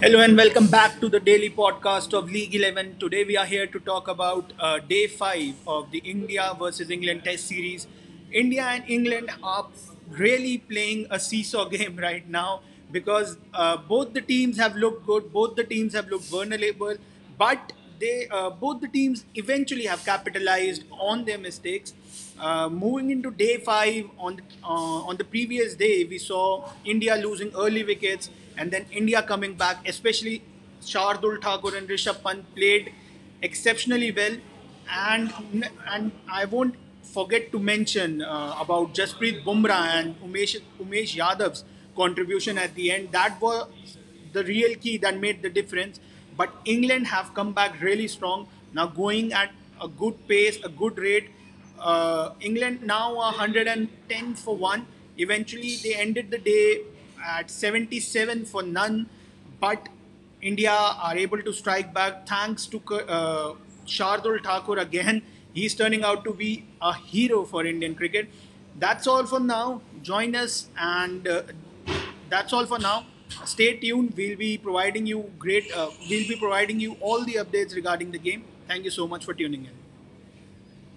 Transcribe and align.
Hello 0.00 0.20
and 0.20 0.36
welcome 0.36 0.66
back 0.68 1.00
to 1.00 1.08
the 1.08 1.18
daily 1.18 1.48
podcast 1.50 2.12
of 2.18 2.30
League 2.30 2.54
11. 2.54 2.96
Today 2.98 3.24
we 3.24 3.36
are 3.36 3.46
here 3.46 3.66
to 3.66 3.80
talk 3.80 4.08
about 4.08 4.52
uh, 4.60 4.78
day 4.78 5.06
5 5.06 5.54
of 5.66 5.90
the 5.90 5.98
India 5.98 6.54
versus 6.58 6.90
England 6.90 7.24
test 7.24 7.46
series. 7.48 7.86
India 8.30 8.62
and 8.62 8.84
England 8.88 9.30
are 9.42 9.66
really 10.08 10.58
playing 10.58 11.06
a 11.10 11.18
seesaw 11.18 11.64
game 11.76 11.96
right 11.96 12.28
now 12.28 12.60
because 12.92 13.36
uh, 13.52 13.76
both 13.76 14.12
the 14.12 14.20
teams 14.20 14.58
have 14.58 14.76
looked 14.76 15.06
good, 15.06 15.32
both 15.32 15.56
the 15.56 15.64
teams 15.64 15.94
have 15.94 16.08
looked 16.08 16.26
vulnerable, 16.26 16.96
but 17.38 17.72
they 17.98 18.28
uh, 18.30 18.50
both 18.50 18.80
the 18.80 18.88
teams 18.88 19.24
eventually 19.34 19.86
have 19.86 20.04
capitalized 20.04 20.84
on 20.90 21.24
their 21.24 21.38
mistakes. 21.38 21.94
Uh, 22.40 22.68
moving 22.68 23.10
into 23.10 23.30
day 23.30 23.58
five, 23.58 24.06
on 24.18 24.40
uh, 24.62 25.08
on 25.10 25.16
the 25.16 25.24
previous 25.24 25.74
day, 25.74 26.04
we 26.04 26.18
saw 26.18 26.68
India 26.84 27.16
losing 27.16 27.52
early 27.56 27.84
wickets 27.84 28.30
and 28.56 28.70
then 28.70 28.86
India 28.90 29.22
coming 29.22 29.54
back. 29.54 29.86
Especially 29.88 30.42
Shardul 30.82 31.40
Thakur 31.42 31.76
and 31.76 31.88
Rishabh 31.88 32.22
Pant 32.22 32.44
played 32.54 32.92
exceptionally 33.42 34.10
well, 34.12 34.36
and 34.90 35.32
and 35.88 36.12
I 36.30 36.44
won't 36.44 36.74
forget 37.02 37.52
to 37.52 37.58
mention 37.58 38.22
uh, 38.22 38.56
about 38.60 38.94
Jasprit 38.94 39.44
Bumrah 39.44 39.86
and 39.98 40.20
Umesh 40.20 40.60
Umesh 40.80 41.14
Yadav's 41.16 41.64
contribution 41.96 42.58
at 42.58 42.74
the 42.74 42.90
end. 42.90 43.12
That 43.12 43.40
was 43.40 43.68
the 44.32 44.44
real 44.44 44.74
key 44.76 44.96
that 44.98 45.18
made 45.20 45.42
the 45.42 45.50
difference. 45.50 46.00
But 46.36 46.52
England 46.64 47.06
have 47.08 47.32
come 47.34 47.52
back 47.52 47.80
really 47.80 48.08
strong. 48.08 48.48
Now 48.72 48.86
going 48.86 49.32
at 49.32 49.50
a 49.80 49.88
good 49.88 50.26
pace, 50.28 50.58
a 50.64 50.68
good 50.68 50.98
rate. 50.98 51.30
Uh, 51.78 52.30
England 52.40 52.82
now 52.82 53.14
110 53.14 54.34
for 54.34 54.56
one. 54.56 54.86
Eventually, 55.16 55.76
they 55.82 55.94
ended 55.94 56.30
the 56.30 56.38
day 56.38 56.80
at 57.24 57.50
77 57.50 58.44
for 58.46 58.62
none. 58.62 59.08
But 59.60 59.88
India 60.42 60.72
are 60.72 61.16
able 61.16 61.40
to 61.42 61.52
strike 61.52 61.94
back 61.94 62.26
thanks 62.26 62.66
to 62.66 62.78
uh, 62.78 63.54
Shardul 63.86 64.42
Thakur 64.42 64.78
again. 64.78 65.22
He's 65.52 65.74
turning 65.74 66.02
out 66.02 66.24
to 66.24 66.34
be 66.34 66.64
a 66.82 66.92
hero 66.94 67.44
for 67.44 67.64
Indian 67.64 67.94
cricket. 67.94 68.28
That's 68.78 69.06
all 69.06 69.24
for 69.24 69.38
now. 69.38 69.82
Join 70.02 70.34
us, 70.34 70.68
and 70.76 71.28
uh, 71.28 71.42
that's 72.28 72.52
all 72.52 72.66
for 72.66 72.78
now 72.78 73.06
stay 73.44 73.76
tuned. 73.76 74.14
We'll 74.16 74.36
be 74.36 74.58
providing 74.58 75.06
you 75.06 75.30
great 75.38 75.72
uh, 75.72 75.90
we'll 76.10 76.28
be 76.28 76.36
providing 76.36 76.80
you 76.80 76.96
all 77.00 77.24
the 77.24 77.34
updates 77.44 77.74
regarding 77.74 78.12
the 78.12 78.18
game. 78.18 78.44
Thank 78.68 78.84
you 78.84 78.90
so 78.90 79.06
much 79.08 79.24
for 79.24 79.34
tuning 79.34 79.66
in 79.66 79.83